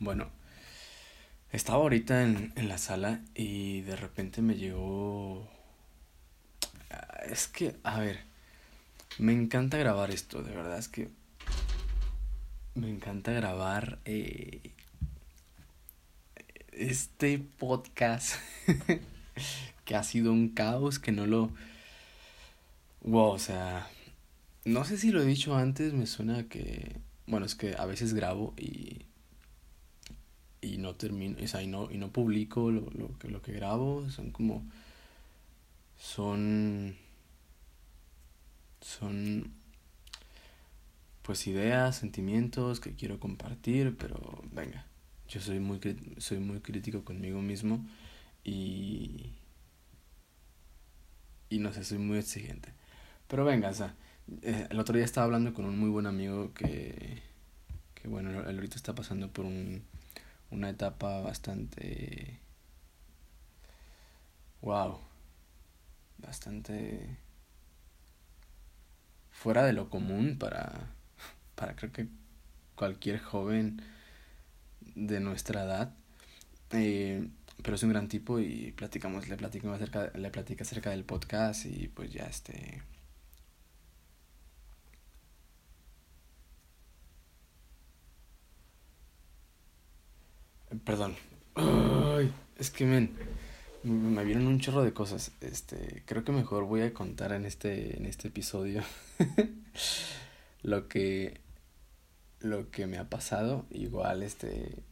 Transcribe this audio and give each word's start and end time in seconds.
Bueno, 0.00 0.30
estaba 1.52 1.82
ahorita 1.82 2.22
en, 2.22 2.54
en 2.56 2.68
la 2.68 2.78
sala 2.78 3.20
y 3.34 3.82
de 3.82 3.96
repente 3.96 4.40
me 4.40 4.54
llegó... 4.54 5.46
Es 7.28 7.48
que, 7.48 7.76
a 7.84 8.00
ver, 8.00 8.20
me 9.18 9.34
encanta 9.34 9.76
grabar 9.76 10.10
esto, 10.10 10.42
de 10.42 10.54
verdad, 10.54 10.78
es 10.78 10.88
que 10.88 11.10
me 12.74 12.88
encanta 12.88 13.30
grabar 13.32 13.98
eh, 14.06 14.72
este 16.72 17.38
podcast 17.38 18.36
que 19.84 19.96
ha 19.96 20.02
sido 20.02 20.32
un 20.32 20.48
caos, 20.48 20.98
que 20.98 21.12
no 21.12 21.26
lo... 21.26 21.50
Wow, 23.02 23.32
o 23.32 23.38
sea, 23.38 23.86
no 24.64 24.84
sé 24.84 24.96
si 24.96 25.10
lo 25.10 25.20
he 25.20 25.26
dicho 25.26 25.54
antes, 25.56 25.92
me 25.92 26.06
suena 26.06 26.48
que... 26.48 26.96
Bueno, 27.26 27.44
es 27.44 27.54
que 27.54 27.76
a 27.76 27.84
veces 27.84 28.14
grabo 28.14 28.54
y 28.56 29.09
y 30.62 30.78
no 30.78 30.94
termino, 30.94 31.36
o 31.42 31.48
sea, 31.48 31.62
y 31.62 31.66
no, 31.66 31.90
y 31.90 31.98
no 31.98 32.12
publico 32.12 32.70
lo, 32.70 32.82
lo, 32.90 33.18
que, 33.18 33.28
lo 33.28 33.42
que 33.42 33.52
grabo, 33.52 34.08
son 34.10 34.30
como, 34.30 34.62
son, 35.98 36.96
son, 38.80 39.52
pues 41.22 41.46
ideas, 41.46 41.96
sentimientos 41.96 42.80
que 42.80 42.94
quiero 42.94 43.18
compartir, 43.20 43.96
pero 43.96 44.42
venga, 44.52 44.86
yo 45.28 45.40
soy 45.40 45.60
muy, 45.60 45.80
soy 46.18 46.38
muy 46.38 46.60
crítico 46.60 47.04
conmigo 47.04 47.40
mismo 47.40 47.86
y, 48.44 49.32
y 51.48 51.58
no 51.58 51.72
sé, 51.72 51.84
soy 51.84 51.98
muy 51.98 52.18
exigente. 52.18 52.72
Pero 53.28 53.44
venga, 53.44 53.68
o 53.70 53.74
sea, 53.74 53.94
eh, 54.42 54.66
el 54.70 54.78
otro 54.80 54.96
día 54.96 55.04
estaba 55.04 55.26
hablando 55.26 55.54
con 55.54 55.64
un 55.64 55.78
muy 55.78 55.88
buen 55.88 56.06
amigo 56.06 56.52
que, 56.52 57.22
que 57.94 58.08
bueno, 58.08 58.30
él 58.30 58.56
ahorita 58.56 58.76
está 58.76 58.94
pasando 58.94 59.28
por 59.32 59.44
un 59.44 59.82
una 60.50 60.70
etapa 60.70 61.20
bastante... 61.20 62.40
¡Wow! 64.62 65.00
Bastante 66.18 67.16
fuera 69.30 69.64
de 69.64 69.72
lo 69.72 69.88
común 69.88 70.36
para, 70.38 70.90
para 71.54 71.74
creo 71.74 71.92
que 71.92 72.08
cualquier 72.74 73.18
joven 73.20 73.82
de 74.94 75.20
nuestra 75.20 75.64
edad. 75.64 75.94
Eh, 76.72 77.26
pero 77.62 77.76
es 77.76 77.82
un 77.82 77.90
gran 77.90 78.08
tipo 78.08 78.38
y 78.38 78.72
platicamos, 78.72 79.28
le 79.28 79.36
platicamos 79.36 79.76
acerca, 79.76 80.10
le 80.14 80.30
platica 80.30 80.64
acerca 80.64 80.90
del 80.90 81.04
podcast 81.04 81.66
y 81.66 81.88
pues 81.88 82.12
ya 82.12 82.24
este 82.24 82.82
Perdón. 90.90 91.14
Es 92.58 92.72
que 92.72 92.84
men, 92.84 93.12
me 93.84 94.24
vieron 94.24 94.48
un 94.48 94.58
chorro 94.58 94.82
de 94.82 94.92
cosas. 94.92 95.30
Este, 95.40 96.02
creo 96.04 96.24
que 96.24 96.32
mejor 96.32 96.64
voy 96.64 96.80
a 96.80 96.92
contar 96.92 97.30
en 97.30 97.46
este 97.46 97.96
en 97.96 98.06
este 98.06 98.26
episodio 98.26 98.82
lo 100.62 100.88
que 100.88 101.40
lo 102.40 102.72
que 102.72 102.88
me 102.88 102.98
ha 102.98 103.08
pasado, 103.08 103.66
igual 103.70 104.24
este 104.24 104.82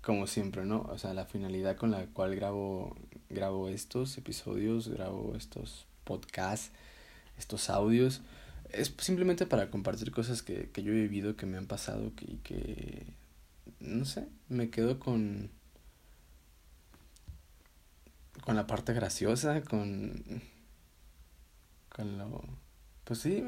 como 0.00 0.28
siempre, 0.28 0.64
¿no? 0.64 0.82
O 0.82 0.96
sea, 0.96 1.12
la 1.12 1.26
finalidad 1.26 1.76
con 1.76 1.90
la 1.90 2.06
cual 2.06 2.36
grabo 2.36 2.94
grabo 3.28 3.68
estos 3.68 4.16
episodios, 4.18 4.90
grabo 4.90 5.34
estos 5.34 5.86
podcasts, 6.04 6.70
estos 7.36 7.68
audios 7.68 8.22
es 8.70 8.94
simplemente 8.98 9.44
para 9.44 9.72
compartir 9.72 10.12
cosas 10.12 10.40
que, 10.40 10.70
que 10.70 10.84
yo 10.84 10.92
he 10.92 11.02
vivido, 11.02 11.34
que 11.34 11.46
me 11.46 11.58
han 11.58 11.66
pasado 11.66 12.12
que 12.44 13.06
no 13.82 14.04
sé, 14.04 14.28
me 14.48 14.70
quedo 14.70 14.98
con 14.98 15.50
con 18.44 18.56
la 18.56 18.66
parte 18.66 18.92
graciosa, 18.92 19.62
con 19.62 20.42
con 21.88 22.18
lo 22.18 22.42
pues 23.04 23.20
sí, 23.20 23.42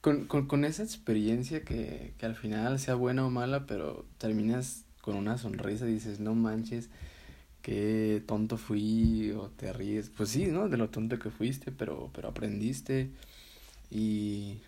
con, 0.00 0.26
con, 0.26 0.46
con 0.46 0.64
esa 0.64 0.82
experiencia 0.82 1.64
que, 1.64 2.14
que 2.18 2.26
al 2.26 2.34
final 2.36 2.78
sea 2.78 2.94
buena 2.94 3.24
o 3.26 3.30
mala, 3.30 3.66
pero 3.66 4.06
terminas 4.18 4.84
con 5.00 5.16
una 5.16 5.38
sonrisa 5.38 5.86
dices, 5.86 6.20
no 6.20 6.34
manches, 6.34 6.90
qué 7.62 8.22
tonto 8.26 8.58
fui, 8.58 9.32
o 9.32 9.50
te 9.50 9.72
ríes. 9.72 10.10
Pues 10.10 10.30
sí, 10.30 10.46
¿no? 10.46 10.68
De 10.68 10.76
lo 10.76 10.90
tonto 10.90 11.18
que 11.18 11.30
fuiste, 11.30 11.72
pero, 11.72 12.10
pero 12.14 12.28
aprendiste. 12.28 13.10
Y 13.90 14.60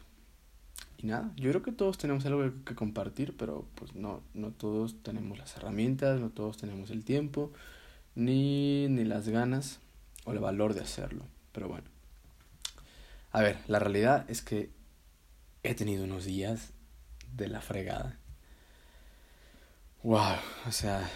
y 1.03 1.07
nada, 1.07 1.33
yo 1.37 1.49
creo 1.51 1.63
que 1.63 1.73
todos 1.73 1.97
tenemos 1.97 2.27
algo 2.27 2.43
que 2.63 2.75
compartir, 2.75 3.35
pero 3.35 3.67
pues 3.75 3.95
no, 3.95 4.23
no 4.35 4.51
todos 4.51 5.03
tenemos 5.03 5.39
las 5.39 5.57
herramientas, 5.57 6.21
no 6.21 6.29
todos 6.29 6.59
tenemos 6.59 6.91
el 6.91 7.07
tiempo, 7.07 7.53
ni, 8.15 8.87
ni 8.89 9.05
las 9.05 9.27
ganas 9.29 9.81
o 10.25 10.33
el 10.33 10.41
valor 10.41 10.75
de 10.75 10.83
hacerlo. 10.83 11.25
Pero 11.53 11.69
bueno. 11.69 11.89
A 13.33 13.41
ver, 13.41 13.59
la 13.67 13.79
realidad 13.79 14.29
es 14.29 14.43
que 14.43 14.69
he 15.63 15.75
tenido 15.75 16.05
unos 16.05 16.27
días 16.27 16.75
de 17.35 17.49
la 17.49 17.63
fregada. 17.63 18.19
Wow, 20.03 20.37
o 20.67 20.73
sea, 20.73 21.09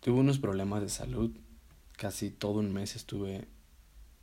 tuve 0.00 0.20
unos 0.20 0.38
problemas 0.38 0.80
de 0.80 0.88
salud. 0.88 1.30
Casi 1.98 2.30
todo 2.30 2.60
un 2.60 2.72
mes 2.72 2.96
estuve 2.96 3.48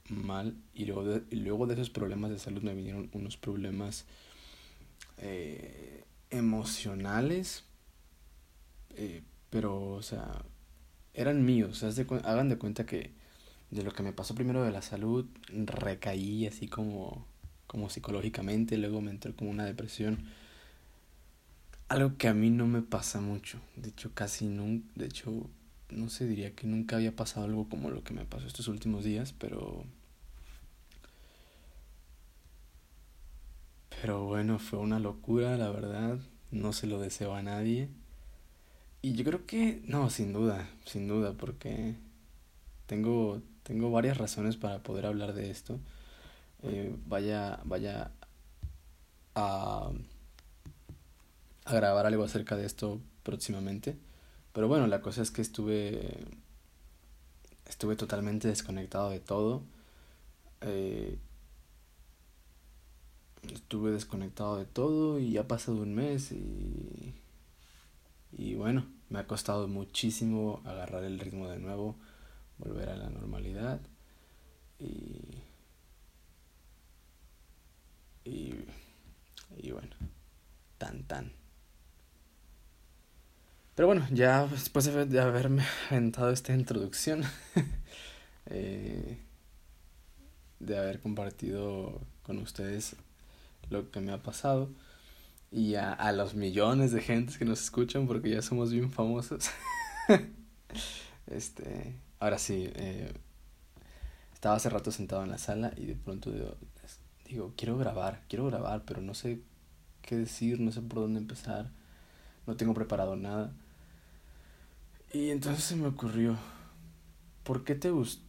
mal 0.09 0.57
y 0.73 0.85
luego 0.85 1.03
de, 1.03 1.23
y 1.29 1.35
luego 1.35 1.67
de 1.67 1.75
esos 1.75 1.91
problemas 1.91 2.31
de 2.31 2.39
salud 2.39 2.63
me 2.63 2.73
vinieron 2.73 3.09
unos 3.13 3.37
problemas 3.37 4.05
eh, 5.17 6.03
emocionales, 6.29 7.63
eh, 8.95 9.23
pero, 9.49 9.91
o 9.93 10.01
sea, 10.01 10.43
eran 11.13 11.45
míos. 11.45 11.83
hagan 11.83 12.49
de 12.49 12.57
cuenta 12.57 12.85
que 12.85 13.11
de 13.71 13.83
lo 13.83 13.91
que 13.91 14.03
me 14.03 14.13
pasó 14.13 14.35
primero 14.35 14.63
de 14.63 14.71
la 14.71 14.81
salud, 14.81 15.25
recaí 15.49 16.47
así 16.47 16.67
como, 16.67 17.25
como 17.67 17.89
psicológicamente, 17.89 18.77
luego 18.77 19.01
me 19.01 19.11
entró 19.11 19.35
como 19.35 19.51
una 19.51 19.65
depresión. 19.65 20.25
Algo 21.87 22.17
que 22.17 22.27
a 22.27 22.33
mí 22.33 22.49
no 22.49 22.67
me 22.67 22.81
pasa 22.81 23.21
mucho. 23.21 23.59
De 23.75 23.89
hecho, 23.89 24.11
casi 24.13 24.47
nunca, 24.47 24.87
de 24.95 25.05
hecho, 25.05 25.49
no 25.89 26.09
sé, 26.09 26.25
diría 26.27 26.55
que 26.55 26.67
nunca 26.67 26.95
había 26.97 27.15
pasado 27.15 27.45
algo 27.45 27.69
como 27.69 27.89
lo 27.89 28.03
que 28.03 28.13
me 28.13 28.25
pasó 28.25 28.47
estos 28.47 28.67
últimos 28.67 29.03
días, 29.03 29.33
pero 29.37 29.85
Pero 34.05 34.23
bueno, 34.23 34.59
fue 34.59 34.77
una 34.77 34.99
locura, 34.99 35.57
la 35.57 35.71
verdad. 35.71 36.19
No 36.51 36.73
se 36.73 36.85
lo 36.85 36.99
deseo 36.99 37.33
a 37.33 37.41
nadie. 37.41 37.89
Y 39.01 39.15
yo 39.15 39.25
creo 39.25 39.47
que, 39.47 39.81
no, 39.87 40.11
sin 40.11 40.31
duda, 40.31 40.69
sin 40.85 41.07
duda, 41.07 41.33
porque 41.33 41.95
tengo, 42.85 43.41
tengo 43.63 43.89
varias 43.89 44.19
razones 44.19 44.57
para 44.57 44.83
poder 44.83 45.07
hablar 45.07 45.33
de 45.33 45.49
esto. 45.49 45.79
Eh, 46.61 46.95
vaya, 47.07 47.59
vaya 47.63 48.11
a, 49.33 49.89
a 51.65 51.73
grabar 51.73 52.05
algo 52.05 52.25
acerca 52.25 52.55
de 52.55 52.67
esto 52.67 53.01
próximamente. 53.23 53.97
Pero 54.53 54.67
bueno, 54.67 54.85
la 54.85 55.01
cosa 55.01 55.23
es 55.23 55.31
que 55.31 55.41
estuve, 55.41 56.27
estuve 57.67 57.95
totalmente 57.95 58.49
desconectado 58.49 59.09
de 59.09 59.19
todo. 59.19 59.63
Eh, 60.61 61.17
estuve 63.53 63.91
desconectado 63.91 64.57
de 64.57 64.65
todo 64.65 65.19
y 65.19 65.31
ya 65.31 65.41
ha 65.41 65.47
pasado 65.47 65.77
un 65.77 65.93
mes 65.95 66.31
y, 66.31 67.13
y 68.31 68.55
bueno, 68.55 68.85
me 69.09 69.19
ha 69.19 69.27
costado 69.27 69.67
muchísimo 69.67 70.61
agarrar 70.65 71.03
el 71.03 71.19
ritmo 71.19 71.47
de 71.47 71.59
nuevo, 71.59 71.95
volver 72.57 72.89
a 72.89 72.97
la 72.97 73.09
normalidad 73.09 73.79
y, 74.79 75.21
y, 78.25 78.55
y 79.57 79.71
bueno, 79.71 79.95
tan 80.77 81.03
tan. 81.03 81.31
Pero 83.75 83.87
bueno, 83.87 84.07
ya 84.09 84.47
después 84.47 84.85
de 84.85 85.19
haberme 85.19 85.63
aventado 85.89 86.31
esta 86.31 86.53
introducción, 86.53 87.23
eh, 88.45 89.17
de 90.59 90.77
haber 90.77 91.01
compartido 91.01 92.01
con 92.23 92.39
ustedes 92.39 92.95
lo 93.69 93.91
que 93.91 93.99
me 93.99 94.11
ha 94.11 94.21
pasado 94.21 94.69
y 95.51 95.75
a, 95.75 95.93
a 95.93 96.11
los 96.11 96.35
millones 96.35 96.91
de 96.91 97.01
gentes 97.01 97.37
que 97.37 97.45
nos 97.45 97.61
escuchan 97.61 98.07
porque 98.07 98.29
ya 98.29 98.41
somos 98.41 98.71
bien 98.71 98.91
famosos. 98.91 99.49
este, 101.27 101.95
ahora 102.19 102.37
sí, 102.37 102.69
eh, 102.75 103.13
estaba 104.33 104.55
hace 104.55 104.69
rato 104.69 104.91
sentado 104.91 105.23
en 105.23 105.31
la 105.31 105.37
sala 105.37 105.73
y 105.77 105.85
de 105.85 105.95
pronto 105.95 106.31
digo, 106.31 106.55
digo, 107.27 107.53
quiero 107.55 107.77
grabar, 107.77 108.21
quiero 108.27 108.45
grabar, 108.47 108.83
pero 108.85 109.01
no 109.01 109.13
sé 109.13 109.41
qué 110.01 110.15
decir, 110.15 110.59
no 110.59 110.71
sé 110.71 110.81
por 110.81 110.99
dónde 110.99 111.19
empezar, 111.19 111.71
no 112.45 112.55
tengo 112.55 112.73
preparado 112.73 113.15
nada. 113.15 113.53
Y 115.13 115.29
entonces 115.29 115.63
se 115.63 115.75
me 115.75 115.87
ocurrió, 115.87 116.37
¿por 117.43 117.63
qué 117.63 117.75
te 117.75 117.89
gustó? 117.89 118.23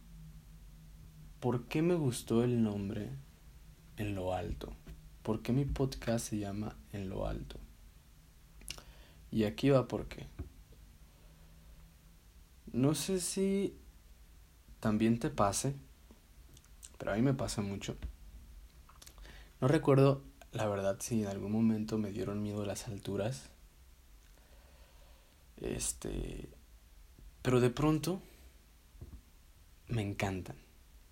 ¿Por 1.39 1.65
qué 1.65 1.83
me 1.83 1.93
gustó 1.93 2.43
el 2.43 2.63
nombre 2.63 3.11
en 3.97 4.15
lo 4.15 4.33
alto? 4.33 4.73
¿Por 5.27 5.41
qué 5.41 5.51
mi 5.51 5.65
podcast 5.65 6.29
se 6.29 6.37
llama 6.37 6.77
En 6.93 7.09
lo 7.09 7.27
Alto? 7.27 7.59
Y 9.29 9.43
aquí 9.43 9.69
va 9.69 9.85
por 9.85 10.07
qué. 10.07 10.25
no 12.71 12.95
sé 12.95 13.19
si 13.19 13.75
también 14.79 15.19
te 15.19 15.29
pase, 15.29 15.75
pero 16.97 17.11
a 17.11 17.15
mí 17.15 17.21
me 17.21 17.33
pasa 17.33 17.61
mucho. 17.61 17.97
No 19.59 19.67
recuerdo, 19.67 20.23
la 20.53 20.65
verdad, 20.65 20.95
si 21.01 21.23
en 21.23 21.27
algún 21.27 21.51
momento 21.51 21.97
me 21.97 22.13
dieron 22.13 22.41
miedo 22.41 22.63
las 22.63 22.87
alturas. 22.87 23.49
Este, 25.57 26.47
pero 27.41 27.59
de 27.59 27.69
pronto 27.69 28.21
me 29.89 30.03
encantan. 30.03 30.55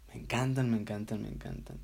Me 0.07 0.21
encantan, 0.21 0.71
me 0.71 0.77
encantan, 0.77 1.21
me 1.21 1.27
encantan. 1.27 1.79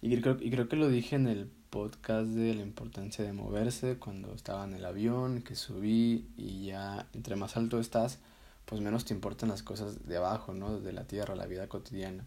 Y 0.00 0.20
creo, 0.20 0.36
y 0.40 0.48
creo 0.48 0.68
que 0.68 0.76
lo 0.76 0.88
dije 0.88 1.16
en 1.16 1.26
el 1.26 1.50
podcast 1.72 2.26
de 2.26 2.54
la 2.54 2.60
importancia 2.60 3.24
de 3.24 3.32
moverse 3.32 3.96
cuando 3.96 4.34
estaba 4.34 4.64
en 4.64 4.74
el 4.74 4.84
avión, 4.84 5.40
que 5.40 5.56
subí 5.56 6.30
y 6.36 6.66
ya 6.66 7.08
entre 7.14 7.34
más 7.34 7.56
alto 7.56 7.80
estás, 7.80 8.18
pues 8.66 8.82
menos 8.82 9.06
te 9.06 9.14
importan 9.14 9.48
las 9.48 9.62
cosas 9.62 10.06
de 10.06 10.18
abajo, 10.18 10.52
¿no? 10.52 10.78
De 10.80 10.92
la 10.92 11.06
tierra, 11.06 11.34
la 11.34 11.46
vida 11.46 11.68
cotidiana. 11.68 12.26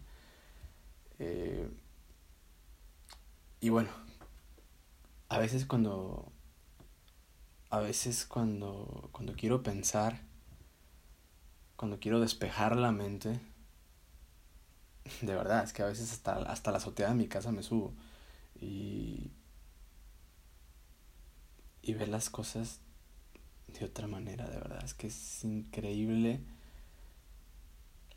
Eh, 1.20 1.70
y 3.60 3.68
bueno, 3.68 3.90
a 5.28 5.38
veces 5.38 5.64
cuando 5.64 6.32
a 7.70 7.78
veces 7.78 8.26
cuando 8.26 9.08
cuando 9.12 9.34
quiero 9.34 9.62
pensar, 9.62 10.22
cuando 11.76 12.00
quiero 12.00 12.18
despejar 12.18 12.74
la 12.74 12.90
mente, 12.90 13.38
de 15.22 15.34
verdad, 15.36 15.62
es 15.62 15.72
que 15.72 15.82
a 15.82 15.86
veces 15.86 16.10
hasta, 16.10 16.34
hasta 16.50 16.72
la 16.72 16.78
azotea 16.78 17.10
de 17.10 17.14
mi 17.14 17.28
casa 17.28 17.52
me 17.52 17.62
subo 17.62 17.94
y, 18.60 19.30
y 21.82 21.94
ver 21.94 22.08
las 22.08 22.30
cosas 22.30 22.80
de 23.78 23.84
otra 23.84 24.06
manera, 24.06 24.48
de 24.48 24.56
verdad, 24.56 24.84
es 24.84 24.94
que 24.94 25.08
es 25.08 25.44
increíble 25.44 26.40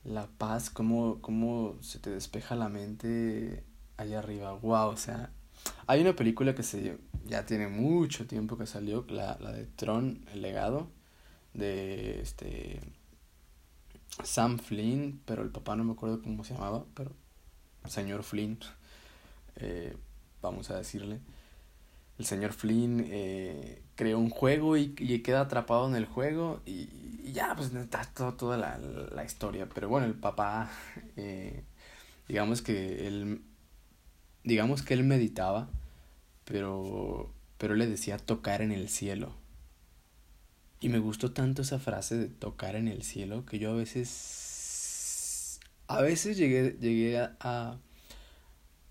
la 0.04 0.28
paz, 0.28 0.70
cómo, 0.70 1.20
cómo 1.22 1.78
se 1.82 2.00
te 2.00 2.10
despeja 2.10 2.56
la 2.56 2.70
mente 2.70 3.64
allá 3.98 4.20
arriba, 4.20 4.54
wow, 4.54 4.90
o 4.90 4.98
sea, 4.98 5.32
hay 5.88 6.02
una 6.02 6.16
película 6.16 6.56
que 6.56 6.64
se 6.64 6.98
ya 7.26 7.46
tiene 7.46 7.68
mucho 7.68 8.26
tiempo 8.26 8.58
que 8.58 8.66
salió, 8.66 9.06
la, 9.10 9.38
la 9.40 9.52
de 9.52 9.66
Tron, 9.66 10.26
el 10.34 10.42
legado, 10.42 10.90
de 11.54 12.22
este 12.22 12.80
Sam 14.24 14.58
Flynn, 14.58 15.22
pero 15.26 15.44
el 15.44 15.50
papá 15.50 15.76
no 15.76 15.84
me 15.84 15.94
acuerdo 15.94 16.22
cómo 16.22 16.44
se 16.44 16.54
llamaba, 16.54 16.86
pero 16.96 17.12
señor 17.88 18.24
Flynn, 18.24 18.60
eh, 19.58 19.96
vamos 20.42 20.70
a 20.70 20.78
decirle. 20.78 21.20
El 22.18 22.26
señor 22.26 22.52
Flynn 22.52 23.06
eh, 23.10 23.82
creó 23.96 24.20
un 24.20 24.30
juego 24.30 24.76
y, 24.76 24.94
y, 24.98 25.20
queda 25.20 25.42
atrapado 25.42 25.88
en 25.88 25.96
el 25.96 26.06
juego 26.06 26.62
y, 26.66 26.90
y 27.24 27.32
ya, 27.32 27.56
pues 27.56 27.74
está 27.74 28.04
todo, 28.14 28.34
toda 28.34 28.58
la, 28.58 28.78
la, 28.78 29.24
historia. 29.24 29.70
Pero 29.74 29.88
bueno, 29.88 30.06
el 30.06 30.16
papá, 30.16 30.70
eh, 31.16 31.64
digamos 32.28 32.62
que 32.62 33.08
él, 33.08 33.42
digamos 34.44 34.82
que 34.82 34.94
él 34.96 35.06
meditaba, 35.06 35.70
pero, 36.44 37.34
pero 37.58 37.76
le 37.76 37.88
decía 37.88 38.18
tocar 38.18 38.62
en 38.62 38.74
el 38.74 38.90
cielo. 38.90 39.34
Y 40.82 40.90
me 40.90 41.00
gustó 41.00 41.32
tanto 41.32 41.62
esa 41.62 41.80
frase 41.80 42.18
de 42.18 42.28
tocar 42.28 42.76
en 42.76 42.90
el 42.90 43.04
cielo 43.04 43.46
que 43.46 43.60
yo 43.60 43.72
a 43.72 43.76
veces. 43.76 45.60
A 45.88 46.02
veces 46.02 46.38
llegué, 46.38 46.78
llegué 46.80 47.18
a 47.18 47.78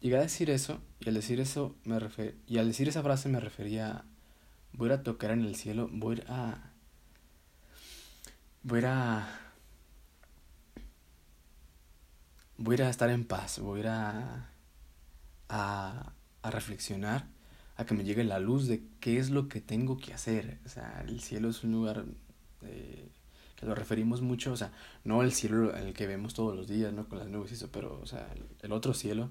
Llegué 0.00 0.16
a 0.16 0.20
decir 0.20 0.50
eso, 0.50 0.80
y 1.00 1.08
al 1.08 1.14
decir 1.14 1.40
eso 1.40 1.74
me 1.84 1.98
refer, 1.98 2.36
y 2.46 2.58
al 2.58 2.68
decir 2.68 2.88
esa 2.88 3.02
frase 3.02 3.28
me 3.28 3.40
refería 3.40 4.04
voy 4.72 4.90
a, 4.90 4.94
ir 4.94 5.00
a 5.00 5.02
tocar 5.02 5.32
en 5.32 5.44
el 5.44 5.56
cielo, 5.56 5.88
voy 5.90 6.22
a 6.28 6.72
voy 8.62 8.82
a 8.84 9.28
voy 12.56 12.76
a 12.80 12.88
estar 12.90 13.10
en 13.10 13.24
paz, 13.24 13.58
voy 13.58 13.82
a 13.86 14.50
a 15.48 16.12
a, 16.42 16.50
reflexionar 16.50 17.26
a 17.76 17.84
que 17.86 17.94
me 17.94 18.04
llegue 18.04 18.24
la 18.24 18.38
luz 18.38 18.68
de 18.68 18.82
qué 19.00 19.18
es 19.18 19.30
lo 19.30 19.48
que 19.48 19.60
tengo 19.60 19.98
que 19.98 20.12
hacer. 20.14 20.58
O 20.66 20.68
sea, 20.68 21.04
el 21.06 21.20
cielo 21.20 21.48
es 21.48 21.64
un 21.64 21.72
lugar 21.72 22.04
eh, 22.62 23.08
que 23.56 23.66
lo 23.66 23.74
referimos 23.74 24.22
mucho, 24.22 24.52
o 24.52 24.56
sea, 24.56 24.72
no 25.04 25.22
el 25.22 25.32
cielo 25.32 25.74
el 25.76 25.92
que 25.94 26.06
vemos 26.06 26.34
todos 26.34 26.56
los 26.56 26.68
días, 26.68 26.92
¿no? 26.92 27.08
Con 27.08 27.18
las 27.18 27.28
nubes 27.28 27.52
y 27.52 27.54
eso, 27.54 27.70
pero, 27.72 28.00
o 28.00 28.06
sea, 28.06 28.28
el 28.62 28.72
otro 28.72 28.94
cielo, 28.94 29.30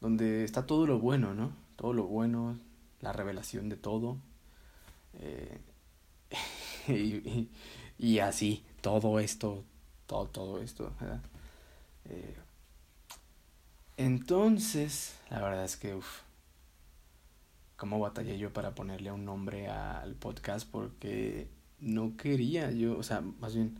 donde 0.00 0.44
está 0.44 0.66
todo 0.66 0.86
lo 0.86 0.98
bueno, 0.98 1.34
¿no? 1.34 1.52
Todo 1.76 1.92
lo 1.92 2.06
bueno, 2.06 2.58
la 3.00 3.12
revelación 3.12 3.68
de 3.68 3.76
todo. 3.76 4.18
Eh, 5.14 5.58
y, 7.98 8.18
así, 8.18 8.64
todo 8.80 9.20
esto, 9.20 9.64
todo, 10.06 10.26
todo 10.26 10.60
esto. 10.60 10.92
Eh, 12.06 12.36
entonces, 13.96 15.16
la 15.30 15.40
verdad 15.40 15.64
es 15.64 15.76
que, 15.76 15.94
uff, 15.94 16.22
cómo 17.76 17.98
batallé 17.98 18.38
yo 18.38 18.52
para 18.52 18.74
ponerle 18.74 19.10
un 19.10 19.24
nombre 19.24 19.68
al 19.68 20.14
podcast 20.14 20.70
porque 20.70 21.48
no 21.80 22.16
quería 22.16 22.70
yo, 22.70 22.98
o 22.98 23.02
sea, 23.02 23.22
más 23.22 23.54
bien 23.54 23.78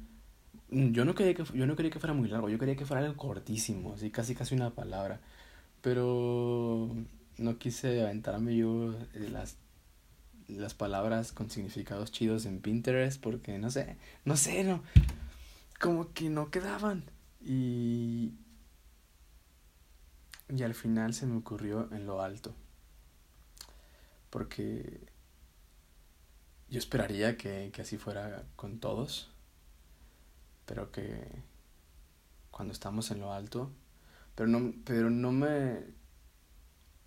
yo 0.70 1.04
no 1.04 1.14
quería 1.14 1.34
que 1.34 1.44
yo 1.52 1.66
no 1.66 1.76
quería 1.76 1.90
que 1.90 1.98
fuera 1.98 2.14
muy 2.14 2.28
largo, 2.28 2.48
yo 2.48 2.58
quería 2.58 2.76
que 2.76 2.86
fuera 2.86 3.02
algo 3.04 3.16
cortísimo, 3.16 3.92
así 3.94 4.10
casi 4.10 4.34
casi 4.34 4.54
una 4.54 4.70
palabra. 4.70 5.20
Pero 5.82 6.90
no 7.38 7.58
quise 7.58 8.02
aventarme 8.02 8.56
yo 8.56 8.94
las 9.14 9.56
las 10.48 10.74
palabras 10.74 11.30
con 11.30 11.48
significados 11.48 12.10
chidos 12.10 12.44
en 12.44 12.60
Pinterest 12.60 13.20
porque 13.20 13.56
no 13.58 13.70
sé, 13.70 13.96
no 14.24 14.36
sé, 14.36 14.64
no 14.64 14.82
como 15.80 16.12
que 16.12 16.28
no 16.28 16.50
quedaban. 16.50 17.04
Y 17.40 18.32
y 20.48 20.62
al 20.64 20.74
final 20.74 21.14
se 21.14 21.26
me 21.26 21.36
ocurrió 21.36 21.88
en 21.92 22.06
lo 22.06 22.20
alto 22.20 22.52
porque 24.30 25.00
yo 26.68 26.78
esperaría 26.78 27.36
que, 27.36 27.70
que 27.72 27.82
así 27.82 27.98
fuera 27.98 28.44
con 28.56 28.78
todos, 28.78 29.28
pero 30.66 30.92
que 30.92 31.26
cuando 32.52 32.72
estamos 32.72 33.10
en 33.10 33.20
lo 33.20 33.32
alto, 33.32 33.70
pero 34.34 34.48
no, 34.48 34.72
pero 34.84 35.10
no 35.10 35.32
me... 35.32 35.84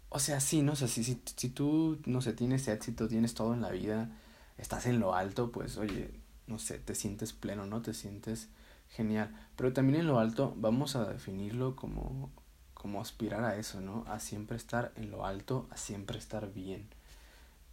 O 0.10 0.20
sea, 0.20 0.40
sí, 0.40 0.62
¿no? 0.62 0.74
O 0.74 0.76
sea, 0.76 0.88
si, 0.88 1.04
si, 1.04 1.22
si 1.36 1.50
tú, 1.50 2.00
no 2.06 2.22
sé, 2.22 2.34
tienes 2.34 2.68
éxito, 2.68 3.08
tienes 3.08 3.34
todo 3.34 3.54
en 3.54 3.62
la 3.62 3.72
vida, 3.72 4.12
estás 4.58 4.86
en 4.86 5.00
lo 5.00 5.16
alto, 5.16 5.52
pues, 5.52 5.78
oye, 5.78 6.12
no 6.48 6.60
sé, 6.60 6.78
te 6.80 6.96
sientes 6.96 7.34
pleno, 7.34 7.66
¿no? 7.66 7.82
Te 7.82 7.94
sientes 7.94 8.50
genial. 8.90 9.34
Pero 9.56 9.74
también 9.74 10.02
en 10.02 10.08
lo 10.08 10.20
alto 10.20 10.54
vamos 10.58 10.96
a 10.96 11.06
definirlo 11.06 11.76
como, 11.76 12.32
como 12.74 13.02
aspirar 13.02 13.44
a 13.44 13.58
eso, 13.58 13.82
¿no? 13.82 14.06
A 14.08 14.20
siempre 14.20 14.58
estar 14.58 14.92
en 14.96 15.12
lo 15.12 15.26
alto, 15.26 15.68
a 15.72 15.78
siempre 15.78 16.18
estar 16.18 16.54
bien. 16.54 16.88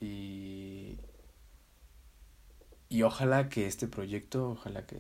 Y, 0.01 0.97
y 2.91 3.05
ojalá 3.05 3.49
que 3.49 3.67
este 3.67 3.87
proyecto, 3.87 4.51
ojalá 4.51 4.85
que, 4.85 4.99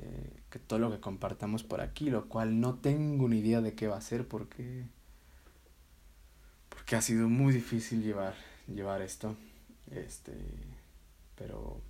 que, 0.49 0.61
todo 0.61 0.78
lo 0.78 0.92
que 0.92 1.00
compartamos 1.00 1.64
por 1.64 1.80
aquí, 1.80 2.09
lo 2.09 2.28
cual 2.28 2.61
no 2.61 2.76
tengo 2.78 3.28
ni 3.28 3.40
idea 3.40 3.61
de 3.61 3.75
qué 3.75 3.88
va 3.88 3.97
a 3.97 4.00
ser 4.00 4.28
porque, 4.28 4.85
porque 6.68 6.94
ha 6.94 7.02
sido 7.02 7.28
muy 7.28 7.52
difícil 7.52 8.02
llevar, 8.02 8.37
llevar 8.68 9.02
esto. 9.02 9.37
Este, 9.90 10.32
pero, 11.37 11.80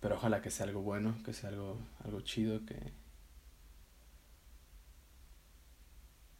pero 0.00 0.16
ojalá 0.16 0.42
que 0.42 0.50
sea 0.50 0.66
algo 0.66 0.82
bueno, 0.82 1.16
que 1.24 1.32
sea 1.32 1.48
algo, 1.48 1.78
algo 2.04 2.20
chido, 2.20 2.64
que, 2.66 2.76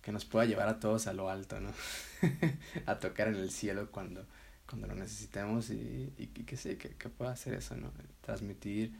que 0.02 0.12
nos 0.12 0.26
pueda 0.26 0.44
llevar 0.44 0.68
a 0.68 0.80
todos 0.80 1.06
a 1.06 1.14
lo 1.14 1.30
alto, 1.30 1.60
¿no? 1.60 1.72
a 2.86 2.98
tocar 2.98 3.28
en 3.28 3.36
el 3.36 3.50
cielo 3.50 3.90
cuando, 3.90 4.26
cuando 4.68 4.86
lo 4.86 4.94
necesitemos 4.94 5.70
y, 5.70 6.12
y, 6.16 6.30
y 6.34 6.44
que 6.44 6.56
sí, 6.56 6.76
que, 6.76 6.90
que, 6.90 7.08
pueda 7.08 7.32
hacer 7.32 7.54
eso, 7.54 7.76
¿no? 7.76 7.92
Transmitir 8.20 8.92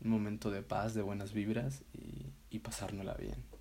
un 0.00 0.10
momento 0.10 0.50
de 0.50 0.62
paz, 0.62 0.94
de 0.94 1.02
buenas 1.02 1.32
vibras 1.32 1.82
y, 1.92 2.26
y 2.50 2.58
pasárnosla 2.58 3.14
bien. 3.14 3.55